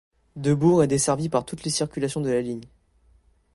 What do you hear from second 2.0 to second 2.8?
de la ligne.